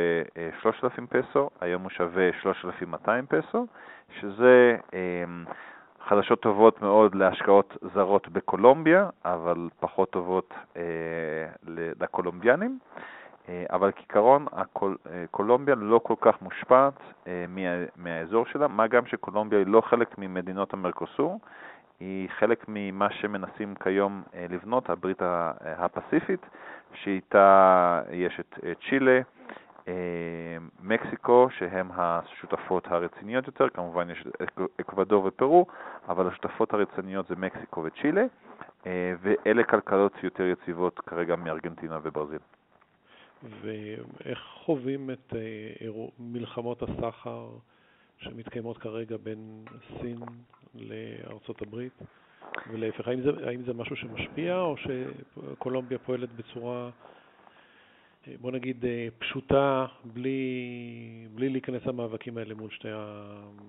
3,000 0.61 1.07
אה, 1.15 1.21
פסו, 1.21 1.49
היום 1.61 1.83
הוא 1.83 1.89
שווה 1.89 2.29
3,200 2.41 3.25
פסו, 3.25 3.67
שזה 4.19 4.77
אה, 4.93 5.23
חדשות 6.07 6.41
טובות 6.41 6.81
מאוד 6.81 7.15
להשקעות 7.15 7.77
זרות 7.93 8.27
בקולומביה, 8.27 9.09
אבל 9.25 9.69
פחות 9.79 10.09
טובות 10.09 10.53
לקולומביאנים. 11.99 12.79
אבל 13.69 13.91
כעיקרון, 13.95 14.45
קולומביה 15.31 15.75
לא 15.75 15.99
כל 16.03 16.13
כך 16.21 16.41
מושפעת 16.41 16.93
מהאזור 17.95 18.45
שלה, 18.45 18.67
מה 18.67 18.87
גם 18.87 19.05
שקולומביה 19.05 19.59
היא 19.59 19.67
לא 19.67 19.81
חלק 19.81 20.17
ממדינות 20.17 20.73
המרקוסור, 20.73 21.39
היא 21.99 22.29
חלק 22.39 22.65
ממה 22.67 23.07
שמנסים 23.11 23.75
כיום 23.75 24.23
לבנות, 24.49 24.89
הברית 24.89 25.21
הפסיפית, 25.61 26.45
שאיתה 26.93 28.01
יש 28.11 28.39
את 28.39 28.59
צ'ילה, 28.89 29.21
אה, 29.87 30.57
מקסיקו, 30.83 31.47
שהן 31.57 31.87
השותפות 31.93 32.87
הרציניות 32.87 33.47
יותר, 33.47 33.69
כמובן 33.69 34.09
יש 34.09 34.23
אקוודור 34.81 35.25
ופרו, 35.25 35.65
אבל 36.07 36.27
השותפות 36.27 36.73
הרציניות 36.73 37.27
זה 37.27 37.35
מקסיקו 37.35 37.83
וצ'ילה, 37.83 38.25
אה, 38.87 39.13
ואלה 39.21 39.63
כלכלות 39.63 40.13
יותר 40.23 40.43
יציבות 40.43 40.99
כרגע 40.99 41.35
מארגנטינה 41.35 41.99
וברזיל. 42.03 42.39
ואיך 43.61 44.39
חווים 44.65 45.09
את 45.09 45.33
אה, 45.35 45.87
מלחמות 46.19 46.83
הסחר 46.83 47.49
שמתקיימות 48.17 48.77
כרגע 48.77 49.17
בין 49.23 49.65
סין 50.01 50.19
לארצות 50.75 51.61
הברית? 51.61 51.93
ולהפך, 52.71 53.07
האם 53.07 53.21
זה, 53.21 53.31
האם 53.47 53.61
זה 53.63 53.73
משהו 53.73 53.95
שמשפיע, 53.95 54.59
או 54.59 54.75
שקולומביה 54.77 55.97
פועלת 55.97 56.29
בצורה 56.35 56.89
בוא 58.41 58.51
נגיד, 58.51 58.85
פשוטה, 59.19 59.85
בלי, 60.03 60.39
בלי 61.35 61.49
להיכנס 61.49 61.85
למאבקים 61.85 62.37
האלה 62.37 62.55
מול 62.55 62.69
שתי 62.69 62.87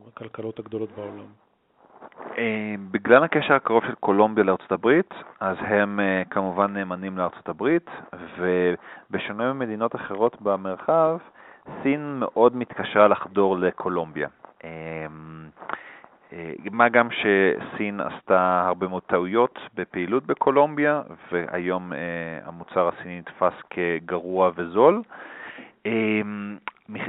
הכלכלות 0.06 0.58
הגדולות 0.58 0.92
בעולם? 0.92 1.26
אה, 2.38 2.74
בגלל 2.90 3.24
הקשר 3.24 3.54
הקרוב 3.54 3.84
של 3.86 3.94
קולומביה 3.94 4.44
לארצות 4.44 4.72
הברית, 4.72 5.14
אז 5.40 5.56
הם 5.60 6.00
אה, 6.00 6.22
כמובן 6.30 6.72
נאמנים 6.72 7.18
לארצות 7.18 7.48
הברית, 7.48 7.90
ובשונה 8.38 9.52
ממדינות 9.52 9.94
אחרות 9.94 10.42
במרחב, 10.42 11.18
סין 11.82 12.16
מאוד 12.18 12.56
מתקשה 12.56 13.08
לחדור 13.08 13.58
לקולומביה. 13.58 14.28
אה, 16.32 16.52
מה 16.70 16.88
גם 16.88 17.08
שסין 17.10 18.00
עשתה 18.00 18.64
הרבה 18.66 18.88
מאוד 18.88 19.02
טעויות 19.02 19.58
בפעילות 19.74 20.26
בקולומביה, 20.26 21.02
והיום 21.32 21.92
המוצר 22.44 22.88
הסיני 22.88 23.18
נתפס 23.18 23.52
כגרוע 23.70 24.50
וזול. 24.56 25.02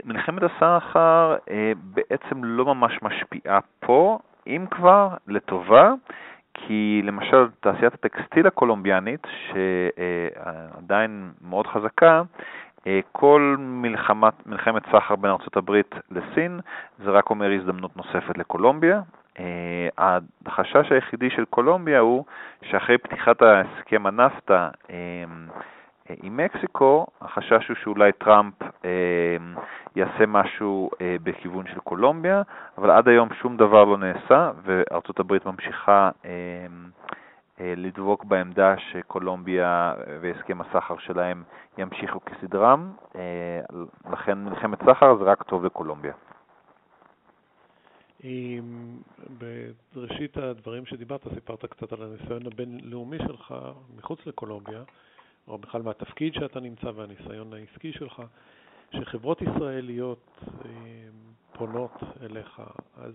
מלחמת 0.05 0.43
הסחר 0.43 1.35
בעצם 1.75 2.43
לא 2.43 2.65
ממש 2.65 2.99
משפיעה 3.01 3.59
פה, 3.79 4.19
אם 4.47 4.65
כבר, 4.71 5.09
לטובה, 5.27 5.93
כי 6.53 7.01
למשל 7.03 7.47
תעשיית 7.59 7.93
הטקסטיל 7.93 8.47
הקולומביאנית, 8.47 9.27
שעדיין 9.47 11.31
מאוד 11.41 11.67
חזקה, 11.67 12.21
כל 13.11 13.55
מלחמת, 13.59 14.47
מלחמת 14.47 14.83
סחר 14.91 15.15
בין 15.15 15.31
ארה"ב 15.31 15.81
לסין 16.11 16.59
זה 17.03 17.11
רק 17.11 17.29
אומר 17.29 17.51
הזדמנות 17.51 17.97
נוספת 17.97 18.37
לקולומביה. 18.37 19.01
החשש 20.45 20.91
היחידי 20.91 21.29
של 21.29 21.45
קולומביה 21.45 21.99
הוא 21.99 22.25
שאחרי 22.61 22.97
פתיחת 22.97 23.41
ההסכם 23.41 24.05
הנפטה 24.05 24.69
עם 26.23 26.37
מקסיקו, 26.37 27.07
החשש 27.21 27.67
הוא 27.67 27.77
שאולי 27.83 28.11
טראמפ 28.11 28.53
אה, 28.85 28.89
יעשה 29.95 30.25
משהו 30.27 30.89
אה, 31.01 31.15
בכיוון 31.23 31.65
של 31.67 31.79
קולומביה, 31.79 32.41
אבל 32.77 32.91
עד 32.91 33.07
היום 33.07 33.29
שום 33.41 33.57
דבר 33.57 33.83
לא 33.83 33.97
נעשה, 33.97 34.51
וארצות 34.63 35.19
הברית 35.19 35.45
ממשיכה 35.45 36.09
אה, 36.25 36.29
אה, 36.29 36.67
לדבוק 37.59 38.25
בעמדה 38.25 38.75
שקולומביה 38.77 39.93
והסכם 40.21 40.61
הסחר 40.61 40.97
שלהם 40.97 41.43
ימשיכו 41.77 42.19
כסדרם, 42.25 42.93
אה, 43.15 43.61
לכן 44.11 44.37
מלחמת 44.37 44.79
סחר 44.83 45.17
זה 45.17 45.23
רק 45.23 45.43
טוב 45.43 45.65
לקולומביה. 45.65 46.13
בראשית 49.95 50.37
הדברים 50.37 50.85
שדיברת, 50.85 51.27
סיפרת 51.33 51.65
קצת 51.65 51.93
על 51.93 52.03
הניסיון 52.03 52.45
הבינלאומי 52.45 53.17
שלך 53.17 53.53
מחוץ 53.97 54.19
לקולומביה. 54.25 54.83
או 55.49 55.57
בכלל 55.57 55.81
מהתפקיד 55.81 56.33
שאתה 56.33 56.59
נמצא 56.59 56.85
והניסיון 56.95 57.53
העסקי 57.53 57.93
שלך, 57.93 58.21
שחברות 58.91 59.41
ישראליות 59.41 60.39
אה, 60.65 60.69
פונות 61.53 61.91
אליך, 62.21 62.61
אז 62.97 63.13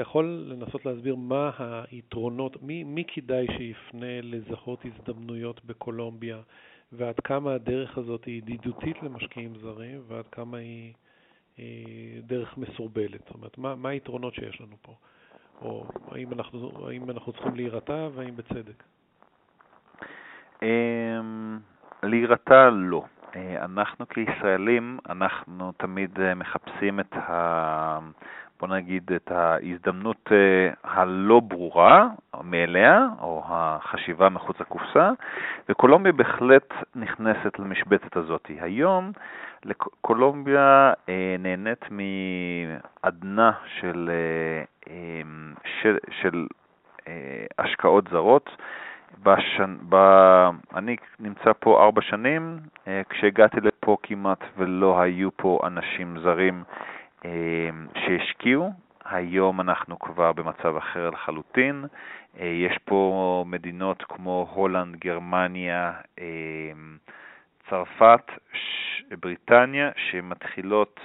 אתה 0.00 0.08
יכול 0.08 0.44
לנסות 0.48 0.86
להסביר 0.86 1.16
מה 1.16 1.50
היתרונות, 1.90 2.62
מי, 2.62 2.84
מי 2.84 3.04
כדאי 3.08 3.46
שיפנה 3.56 4.20
לזהות 4.22 4.84
הזדמנויות 4.84 5.64
בקולומביה, 5.64 6.38
ועד 6.92 7.20
כמה 7.20 7.54
הדרך 7.54 7.98
הזאת 7.98 8.24
היא 8.24 8.38
ידידותית 8.38 9.02
למשקיעים 9.02 9.54
זרים, 9.62 10.00
ועד 10.08 10.24
כמה 10.32 10.58
היא 10.58 10.92
אה, 11.58 11.64
דרך 12.22 12.58
מסורבלת. 12.58 13.20
זאת 13.26 13.34
אומרת, 13.34 13.58
מה, 13.58 13.74
מה 13.74 13.88
היתרונות 13.88 14.34
שיש 14.34 14.60
לנו 14.60 14.76
פה? 14.82 14.94
או 15.62 15.86
האם 16.10 16.32
אנחנו, 16.32 16.88
האם 16.88 17.10
אנחנו 17.10 17.32
צריכים 17.32 17.54
להירתע, 17.54 18.08
והאם 18.14 18.36
בצדק? 18.36 18.82
אמ, 20.62 21.58
להירתע 22.02 22.70
לא. 22.70 23.02
אה, 23.36 23.64
אנחנו 23.64 24.08
כישראלים, 24.08 24.98
אנחנו 25.08 25.72
תמיד 25.72 26.20
אה, 26.20 26.34
מחפשים 26.34 27.00
את 27.00 27.12
ה... 27.12 27.98
בוא 28.60 28.68
נגיד, 28.68 29.12
את 29.16 29.30
ההזדמנות 29.30 30.32
אה, 30.32 30.72
הלא 30.84 31.40
ברורה 31.40 32.08
מאליה, 32.44 33.06
או 33.20 33.42
החשיבה 33.46 34.28
מחוץ 34.28 34.60
לקופסה, 34.60 35.10
וקולומביה 35.68 36.12
בהחלט 36.12 36.72
נכנסת 36.94 37.58
למשבצת 37.58 38.16
הזאת. 38.16 38.50
היום 38.60 39.12
קולומביה 40.00 40.92
נהנית 41.38 41.84
מעדנה 41.90 43.52
של, 43.80 44.10
של, 45.82 45.98
של 46.10 46.46
השקעות 47.58 48.08
זרות. 48.10 48.50
בשנ... 49.22 49.76
ב... 49.88 49.96
אני 50.74 50.96
נמצא 51.20 51.52
פה 51.58 51.84
ארבע 51.84 52.02
שנים, 52.02 52.58
אה, 52.88 53.02
כשהגעתי 53.10 53.60
לפה 53.60 53.96
כמעט 54.02 54.44
ולא 54.56 55.00
היו 55.00 55.28
פה 55.36 55.60
אנשים 55.66 56.18
זרים 56.22 56.62
אה, 56.68 56.99
שהשקיעו. 57.94 58.70
היום 59.04 59.60
אנחנו 59.60 59.98
כבר 59.98 60.32
במצב 60.32 60.76
אחר 60.76 61.10
לחלוטין. 61.10 61.84
אה, 62.40 62.46
יש 62.46 62.78
פה 62.84 63.44
מדינות 63.46 64.02
כמו 64.08 64.48
הולנד, 64.54 64.96
גרמניה, 64.96 65.92
צרפת, 67.70 68.30
בריטניה, 69.20 69.90
שמתחילות 69.96 71.00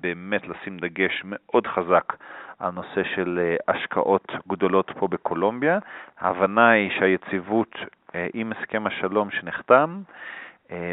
באמת 0.00 0.46
לשים 0.48 0.78
דגש 0.78 1.22
מאוד 1.24 1.66
חזק 1.66 2.12
על 2.60 2.70
נושא 2.70 3.02
של 3.14 3.40
אה, 3.42 3.74
השקעות 3.74 4.32
גדולות 4.48 4.90
פה 4.98 5.08
בקולומביה. 5.08 5.78
ההבנה 6.18 6.70
היא 6.70 6.90
שהיציבות 6.98 7.76
אה, 8.14 8.26
עם 8.34 8.52
הסכם 8.52 8.86
השלום 8.86 9.30
שנחתם 9.30 10.02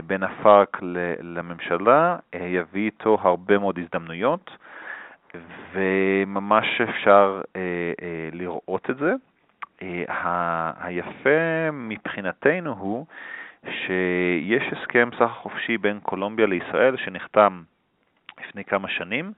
בין 0.06 0.24
הפארק 0.24 0.78
לממשלה 1.22 2.18
יביא 2.36 2.86
איתו 2.86 3.18
הרבה 3.22 3.58
מאוד 3.58 3.80
הזדמנויות, 3.80 4.58
וממש 5.74 6.82
אפשר 6.82 7.42
לראות 8.32 8.90
את 8.90 8.98
זה. 8.98 9.14
היפה 10.80 11.70
מבחינתנו 11.74 12.74
הוא 12.74 13.06
שיש 13.64 14.64
הסכם 14.72 15.10
סחר 15.16 15.28
חופשי 15.28 15.78
בין 15.78 16.00
קולומביה 16.00 16.46
לישראל 16.46 16.98
שנחתם 16.98 17.62
לפני 18.42 18.64
כמה 18.64 18.90
שנים, 18.90 19.32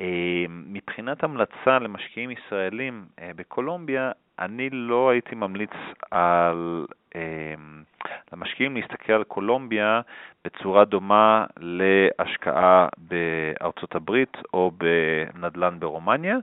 אה, 0.01 0.45
מבחינת 0.49 1.23
המלצה 1.23 1.79
למשקיעים 1.79 2.31
ישראלים 2.31 3.05
בקולומביה, 3.35 4.11
אני 4.39 4.69
לא 4.69 5.09
הייתי 5.09 5.35
ממליץ 5.35 5.71
על 6.11 6.85
למשקיעים 8.33 8.75
להסתכל 8.75 9.13
על 9.13 9.23
קולומביה 9.23 10.01
בצורה 10.45 10.85
דומה 10.85 11.45
להשקעה 11.59 12.87
בארצות 12.97 13.95
הברית 13.95 14.37
או 14.53 14.71
בנדל"ן 14.77 15.79
ברומניה. 15.79 16.37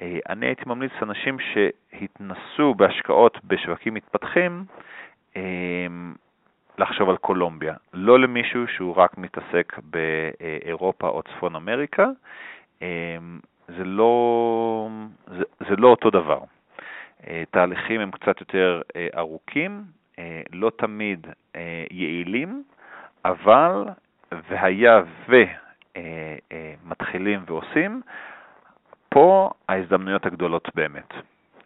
אה, 0.00 0.18
אני 0.28 0.46
הייתי 0.46 0.62
ממליץ 0.66 0.92
לאנשים 1.00 1.36
שהתנסו 1.38 2.74
בהשקעות 2.74 3.44
בשווקים 3.44 3.94
מתפתחים, 3.94 4.64
אה, 5.36 5.86
לחשוב 6.78 7.10
על 7.10 7.16
קולומביה, 7.16 7.74
לא 7.92 8.20
למישהו 8.20 8.68
שהוא 8.68 8.96
רק 8.96 9.18
מתעסק 9.18 9.78
באירופה 9.82 11.08
או 11.08 11.22
צפון 11.22 11.56
אמריקה, 11.56 12.06
אה, 12.82 13.16
זה 13.68 13.84
לא, 13.84 14.88
זה, 15.26 15.44
זה 15.68 15.76
לא 15.76 15.88
אותו 15.88 16.10
דבר. 16.10 16.40
תהליכים 17.50 18.00
הם 18.00 18.10
קצת 18.10 18.40
יותר 18.40 18.82
ארוכים, 19.16 19.82
לא 20.52 20.70
תמיד 20.76 21.26
יעילים, 21.90 22.64
אבל 23.24 23.84
והיה 24.32 25.02
ומתחילים 26.82 27.40
ועושים, 27.46 28.02
פה 29.08 29.50
ההזדמנויות 29.68 30.26
הגדולות 30.26 30.68
באמת. 30.74 31.14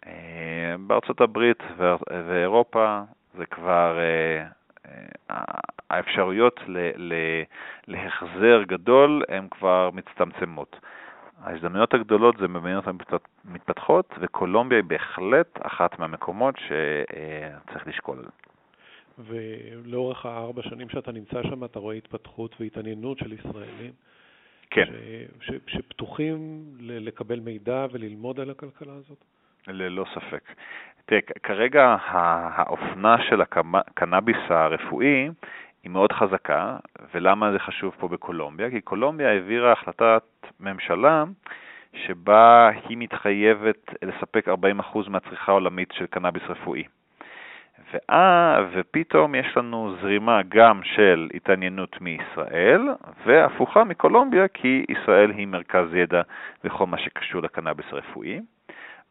אה, 0.07 0.75
בארצות 0.87 1.21
הברית 1.21 1.63
ואירופה 2.27 3.01
זה 3.37 3.45
כבר, 3.45 3.99
אה, 4.89 4.95
אה, 5.31 5.43
האפשרויות 5.89 6.59
להחזר 7.87 8.63
גדול 8.67 9.23
הן 9.29 9.47
כבר 9.51 9.89
מצטמצמות. 9.93 10.79
ההזדמנויות 11.43 11.93
הגדולות 11.93 12.37
זה 12.37 12.47
במדינות 12.47 12.85
המתפתחות, 12.87 14.13
וקולומביה 14.19 14.77
היא 14.77 14.85
בהחלט 14.85 15.59
אחת 15.61 15.99
מהמקומות 15.99 16.55
שצריך 16.57 17.87
לשקול. 17.87 18.25
ולאורך 19.19 20.25
הארבע 20.25 20.61
שנים 20.61 20.89
שאתה 20.89 21.11
נמצא 21.11 21.43
שם, 21.43 21.63
אתה 21.63 21.79
רואה 21.79 21.95
התפתחות 21.95 22.55
והתעניינות 22.59 23.17
של 23.17 23.33
ישראלים. 23.33 23.91
כן. 24.69 24.85
ש, 25.41 25.51
ש, 25.51 25.51
שפתוחים 25.67 26.63
לקבל 26.79 27.39
מידע 27.39 27.85
וללמוד 27.91 28.39
על 28.39 28.49
הכלכלה 28.49 28.93
הזאת? 28.93 29.23
ללא 29.67 30.05
ספק. 30.15 30.43
תראה, 31.09 31.21
כרגע 31.43 31.95
האופנה 32.01 33.15
של 33.21 33.41
הקנאביס 33.41 34.37
הרפואי 34.49 35.29
היא 35.83 35.91
מאוד 35.91 36.11
חזקה, 36.11 36.77
ולמה 37.13 37.51
זה 37.51 37.59
חשוב 37.59 37.95
פה 37.99 38.07
בקולומביה? 38.07 38.69
כי 38.69 38.81
קולומביה 38.81 39.29
העבירה 39.29 39.71
החלטת 39.71 40.23
ממשלה 40.59 41.23
שבה 41.93 42.69
היא 42.87 42.97
מתחייבת 42.97 43.93
לספק 44.01 44.47
40% 44.47 45.09
מהצריכה 45.09 45.51
העולמית 45.51 45.91
של 45.91 46.05
קנאביס 46.05 46.43
רפואי. 46.49 46.83
ואה, 47.93 48.65
ופתאום 48.71 49.35
יש 49.35 49.57
לנו 49.57 49.95
זרימה 50.01 50.41
גם 50.49 50.81
של 50.83 51.29
התעניינות 51.33 52.01
מישראל, 52.01 52.81
והפוכה 53.25 53.83
מקולומביה, 53.83 54.47
כי 54.47 54.85
ישראל 54.89 55.31
היא 55.31 55.47
מרכז 55.47 55.93
ידע 55.93 56.21
בכל 56.63 56.85
מה 56.87 56.97
שקשור 56.97 57.41
לקנאביס 57.41 57.85
רפואי. 57.91 58.39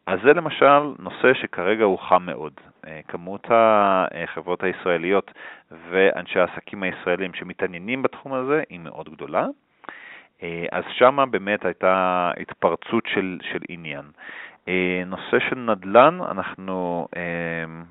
אז 0.09 0.19
זה 0.23 0.33
למשל 0.33 0.79
נושא 0.99 1.33
שכרגע 1.33 1.83
הוא 1.83 1.99
חם 1.99 2.25
מאוד. 2.25 2.53
אה, 2.87 2.99
כמות 3.07 3.47
החברות 3.49 4.63
הישראליות 4.63 5.31
ואנשי 5.89 6.39
העסקים 6.39 6.83
הישראלים 6.83 7.33
שמתעניינים 7.33 8.01
בתחום 8.01 8.33
הזה 8.33 8.63
היא 8.69 8.79
מאוד 8.79 9.09
גדולה. 9.09 9.45
אה, 10.43 10.65
אז 10.71 10.83
שם 10.91 11.17
באמת 11.31 11.65
הייתה 11.65 12.31
התפרצות 12.41 13.03
של, 13.13 13.37
של 13.41 13.59
עניין. 13.69 14.05
אה, 14.67 15.03
נושא 15.05 15.39
של 15.49 15.55
נדל"ן, 15.55 16.19
אנחנו, 16.31 17.07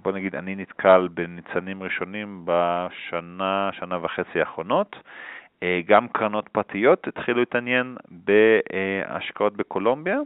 בוא 0.03 0.13
נגיד, 0.13 0.37
אני 0.37 0.55
נתקל 0.55 1.09
בניצנים 1.15 1.83
ראשונים 1.83 2.43
בשנה, 2.45 3.71
שנה 3.73 3.99
וחצי 4.05 4.41
האחרונות. 4.41 4.97
גם 5.87 6.09
קרנות 6.09 6.49
פרטיות 6.49 7.09
התחילו 7.09 7.39
להתעניין 7.39 7.97
בהשקעות 8.11 9.57
בקולומביה. 9.57 10.19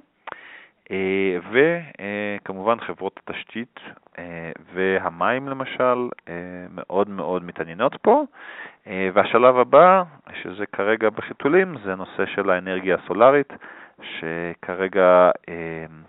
אה, 0.93 1.39
וכמובן 1.53 2.81
חברות 2.81 3.21
התשתית 3.25 3.81
אה, 4.19 4.53
והמים 4.75 5.49
למשל 5.49 6.09
אה, 6.29 6.35
מאוד 6.71 7.09
מאוד 7.09 7.45
מתעניינות 7.45 7.97
פה. 8.03 8.25
והשלב 9.15 9.59
הבא, 9.59 10.03
שזה 10.43 10.67
כרגע 10.67 11.11
בחיתולים, 11.11 11.75
זה 11.85 11.93
הנושא 11.93 12.27
של 12.27 12.51
האנרגיה 12.51 12.97
הסולארית, 12.97 13.53
שכרגע 14.03 15.31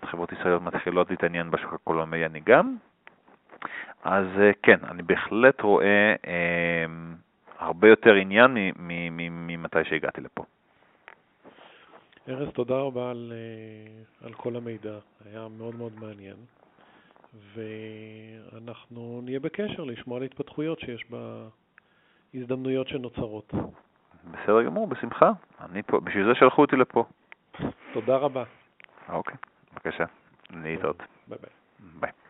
חברות 0.04 0.32
ישראליות 0.32 0.62
מתחילות 0.62 1.10
להתעניין 1.10 1.50
בשוק 1.50 1.72
הקולומביאני 1.72 2.40
גם. 2.46 2.76
אז 4.04 4.26
כן, 4.62 4.76
אני 4.90 5.02
בהחלט 5.02 5.60
רואה 5.60 6.14
הרבה 7.58 7.88
יותר 7.88 8.14
עניין 8.14 8.56
ממתי 9.20 9.84
שהגעתי 9.84 10.20
לפה. 10.20 10.44
ארז, 12.28 12.48
תודה 12.54 12.74
רבה 12.74 13.10
על, 13.10 13.32
אה, 13.34 14.26
על 14.26 14.32
כל 14.34 14.56
המידע, 14.56 14.98
היה 15.24 15.48
מאוד 15.58 15.74
מאוד 15.74 15.92
מעניין, 16.00 16.36
ואנחנו 17.54 19.20
נהיה 19.24 19.40
בקשר 19.40 19.84
לשמוע 19.84 20.18
על 20.18 20.22
התפתחויות 20.22 20.80
שיש 20.80 21.04
בהזדמנויות 22.34 22.88
שנוצרות. 22.88 23.52
בסדר 24.24 24.62
גמור, 24.62 24.86
בשמחה. 24.86 25.30
אני 25.60 25.82
פה, 25.82 26.00
בשביל 26.00 26.26
זה 26.26 26.34
שלחו 26.34 26.62
אותי 26.62 26.76
לפה. 26.76 27.04
תודה 27.92 28.16
רבה. 28.16 28.44
אוקיי, 29.08 29.36
בבקשה. 29.72 30.04
להתראות. 30.50 31.02
ביי 31.28 31.38
ביי. 31.38 31.50
ביי. 32.00 32.23